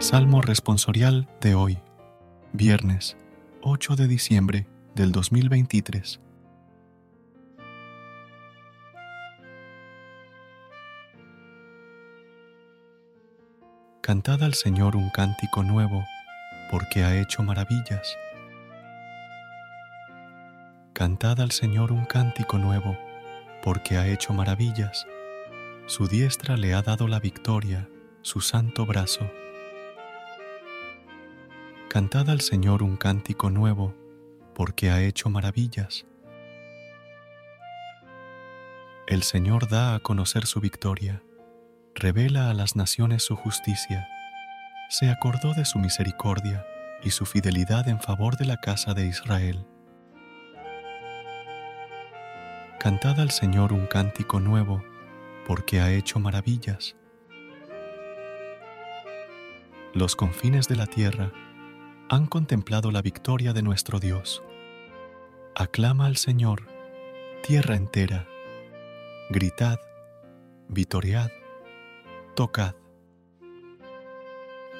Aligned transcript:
Salmo 0.00 0.40
responsorial 0.42 1.28
de 1.40 1.56
hoy, 1.56 1.78
viernes 2.52 3.16
8 3.62 3.96
de 3.96 4.06
diciembre 4.06 4.68
del 4.94 5.10
2023. 5.10 6.20
Cantad 14.00 14.44
al 14.44 14.54
Señor 14.54 14.94
un 14.94 15.10
cántico 15.10 15.64
nuevo, 15.64 16.04
porque 16.70 17.02
ha 17.02 17.20
hecho 17.20 17.42
maravillas. 17.42 18.16
Cantad 20.92 21.40
al 21.40 21.50
Señor 21.50 21.90
un 21.90 22.04
cántico 22.04 22.56
nuevo, 22.56 22.96
porque 23.64 23.96
ha 23.96 24.06
hecho 24.06 24.32
maravillas. 24.32 25.08
Su 25.86 26.06
diestra 26.06 26.56
le 26.56 26.74
ha 26.74 26.82
dado 26.82 27.08
la 27.08 27.18
victoria, 27.18 27.88
su 28.22 28.40
santo 28.40 28.86
brazo. 28.86 29.28
Cantad 31.88 32.28
al 32.28 32.42
Señor 32.42 32.82
un 32.82 32.98
cántico 32.98 33.48
nuevo, 33.48 33.94
porque 34.54 34.90
ha 34.90 35.00
hecho 35.00 35.30
maravillas. 35.30 36.04
El 39.06 39.22
Señor 39.22 39.70
da 39.70 39.94
a 39.94 40.00
conocer 40.00 40.44
su 40.44 40.60
victoria, 40.60 41.22
revela 41.94 42.50
a 42.50 42.54
las 42.54 42.76
naciones 42.76 43.22
su 43.22 43.36
justicia. 43.36 44.06
Se 44.90 45.08
acordó 45.08 45.54
de 45.54 45.64
su 45.64 45.78
misericordia 45.78 46.66
y 47.02 47.08
su 47.08 47.24
fidelidad 47.24 47.88
en 47.88 48.00
favor 48.00 48.36
de 48.36 48.44
la 48.44 48.58
casa 48.58 48.92
de 48.92 49.06
Israel. 49.06 49.64
Cantad 52.78 53.18
al 53.18 53.30
Señor 53.30 53.72
un 53.72 53.86
cántico 53.86 54.40
nuevo, 54.40 54.84
porque 55.46 55.80
ha 55.80 55.90
hecho 55.90 56.20
maravillas. 56.20 56.96
Los 59.94 60.16
confines 60.16 60.68
de 60.68 60.76
la 60.76 60.86
tierra 60.86 61.32
han 62.10 62.26
contemplado 62.26 62.90
la 62.90 63.02
victoria 63.02 63.52
de 63.52 63.62
nuestro 63.62 64.00
Dios. 64.00 64.42
Aclama 65.54 66.06
al 66.06 66.16
Señor, 66.16 66.66
tierra 67.46 67.76
entera. 67.76 68.26
Gritad, 69.28 69.78
vitoriad, 70.68 71.30
tocad. 72.34 72.74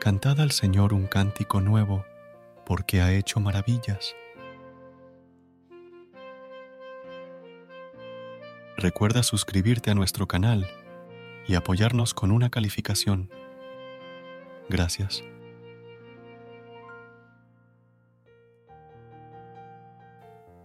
Cantad 0.00 0.40
al 0.40 0.50
Señor 0.50 0.92
un 0.92 1.06
cántico 1.06 1.60
nuevo, 1.60 2.04
porque 2.66 3.00
ha 3.00 3.12
hecho 3.12 3.38
maravillas. 3.38 4.16
Recuerda 8.76 9.22
suscribirte 9.22 9.92
a 9.92 9.94
nuestro 9.94 10.26
canal 10.26 10.68
y 11.46 11.54
apoyarnos 11.54 12.14
con 12.14 12.32
una 12.32 12.50
calificación. 12.50 13.30
Gracias. 14.68 15.22